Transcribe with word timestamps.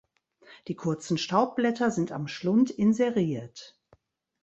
Die 0.67 0.73
kurzen 0.73 1.19
Staubblätter 1.19 1.91
sind 1.91 2.11
am 2.11 2.27
Schlund 2.27 2.71
inseriert. 2.71 3.79